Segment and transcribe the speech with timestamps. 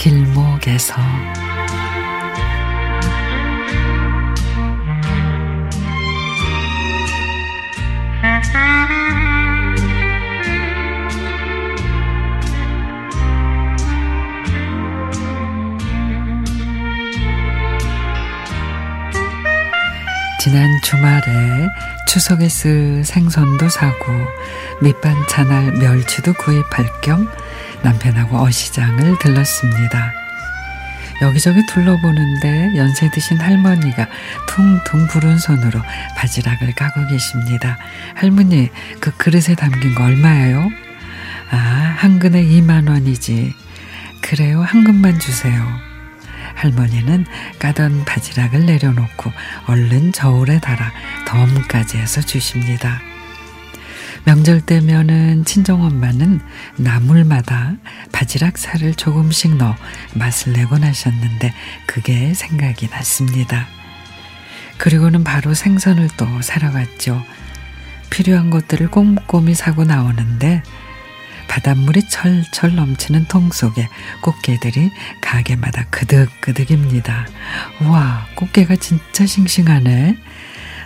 [0.00, 0.94] 길목에서
[20.40, 21.68] 지난 주말에
[22.06, 24.10] 추석에 쓸 생선도 사고
[24.80, 27.28] 밑반찬할 멸치도 구입할 겸
[27.82, 30.10] 남편하고 어시장을 들렀습니다.
[31.20, 34.08] 여기저기 둘러보는데 연세 드신 할머니가
[34.48, 35.78] 퉁퉁 부른 손으로
[36.16, 37.76] 바지락을 까고 계십니다.
[38.14, 40.70] 할머니, 그 그릇에 담긴 거 얼마예요?
[41.50, 41.56] 아,
[41.98, 43.54] 한 근에 2만 원이지.
[44.22, 45.89] 그래요, 한 근만 주세요.
[46.54, 47.26] 할머니는
[47.58, 49.32] 까던 바지락을 내려놓고
[49.66, 50.92] 얼른 저울에 달아
[51.26, 53.00] 덤까지 해서 주십니다.
[54.24, 56.40] 명절 때면은 친정엄마는
[56.76, 57.74] 나물마다
[58.12, 59.74] 바지락 살을 조금씩 넣어
[60.14, 61.54] 맛을 내곤 하셨는데
[61.86, 63.66] 그게 생각이 났습니다.
[64.76, 67.22] 그리고는 바로 생선을 또 사러 갔죠.
[68.10, 70.62] 필요한 것들을 꼼꼼히 사고 나오는데
[71.50, 73.88] 바닷물이 철철 넘치는 통 속에
[74.22, 77.26] 꽃게들이 가게마다 그득그득입니다.
[77.86, 80.16] 와, 꽃게가 진짜 싱싱하네.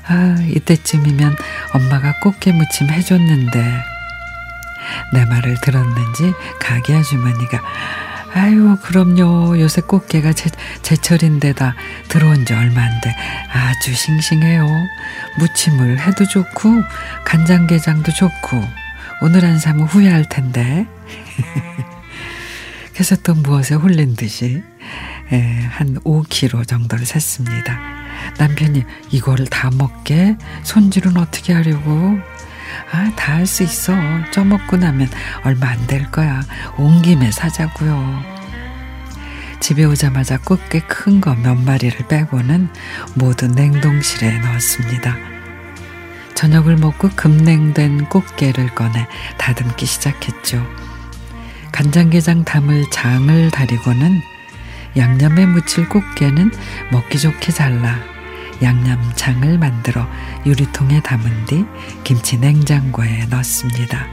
[0.07, 1.37] 아, 이때쯤이면
[1.75, 3.83] 엄마가 꽃게 무침 해줬는데
[5.13, 7.63] 내 말을 들었는지 가게 아주머니가
[8.35, 10.51] 아유 그럼요 요새 꽃게가 제,
[10.83, 11.75] 제철인데다
[12.09, 13.15] 들어온 지 얼마 안 돼
[13.53, 14.67] 아주 싱싱해요
[15.39, 16.83] 무침을 해도 좋고
[17.25, 18.84] 간장게장도 좋고
[19.21, 20.87] 오늘 안 사면 후회할 텐데
[22.93, 24.63] 그래서 또 무엇에 홀린 듯이
[25.33, 27.79] 에, 한 5kg 정도를 샀습니다.
[28.39, 32.19] 남편이 이거를 다 먹게 손질은 어떻게 하려고
[32.93, 33.95] 아, 다 할 수 있어.
[34.33, 35.09] 쪄 먹고 나면
[35.45, 36.43] 얼마 안 될 거야.
[36.77, 38.23] 온 김에 사자고요.
[39.61, 42.69] 집에 오자마자 꽃게 큰 거 몇 마리를 빼고는
[43.15, 45.17] 모두 냉동실에 넣었습니다.
[46.35, 49.07] 저녁을 먹고 급냉된 꽃게를 꺼내
[49.39, 50.65] 다듬기 시작했죠.
[51.73, 54.21] 간장게장 담을 장을 다리고는
[54.97, 56.53] 양념에 묻힐 꽃게는
[56.93, 57.99] 먹기 좋게 잘라
[58.63, 60.07] 양념장을 만들어
[60.47, 61.65] 유리통에 담은 뒤
[62.05, 64.07] 김치 냉장고에 넣습니다.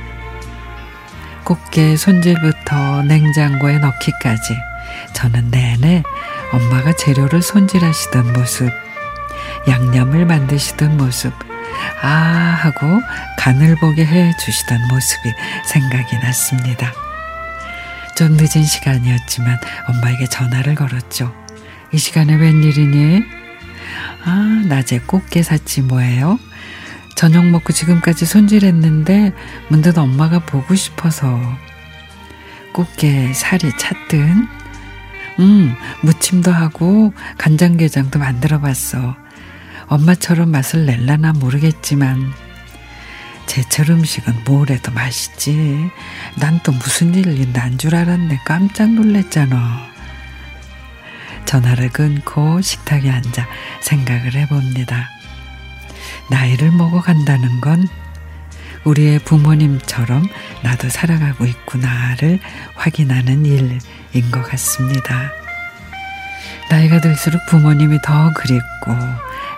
[1.43, 4.55] 꽃게 손질부터 냉장고에 넣기까지
[5.13, 6.03] 저는 내내
[6.51, 8.69] 엄마가 재료를 손질하시던 모습,
[9.67, 11.33] 양념을 만드시던 모습,
[12.01, 13.01] 아 하고
[13.37, 15.33] 간을 보게 해 주시던 모습이
[15.65, 16.91] 생각이 났습니다.
[18.15, 21.33] 좀 늦은 시간이었지만 엄마에게 전화를 걸었죠.
[21.91, 23.23] 이 시간에 웬일이니?
[24.23, 26.39] 아, 낮에 꽃게 샀지 뭐예요?
[27.15, 29.33] 저녁 먹고 지금까지 손질했는데
[29.67, 31.39] 문득 엄마가 보고 싶어서
[32.73, 34.47] 꽃게 살이 찼든
[35.39, 39.15] 음, 무침도 하고 간장게장도 만들어 봤어.
[39.91, 42.31] 엄마처럼 맛을 낼라나 모르겠지만
[43.45, 45.89] 제철 음식은 뭘 해도 맛있지.
[46.39, 48.39] 난 또 무슨 일이 난 줄 알았네.
[48.45, 49.91] 깜짝 놀랐잖아.
[51.43, 53.45] 전화를 끊고 식탁에 앉아
[53.81, 55.09] 생각을 해봅니다.
[56.29, 57.85] 나이를 먹어간다는 건
[58.85, 60.25] 우리의 부모님처럼
[60.63, 62.39] 나도 살아가고 있구나를
[62.75, 65.33] 확인하는 일인 것 같습니다.
[66.69, 68.95] 나이가 들수록 부모님이 더 그립고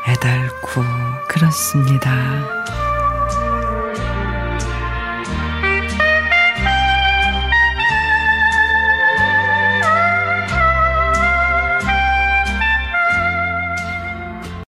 [0.07, 0.83] 애달고
[1.27, 2.82] 그렇습니다.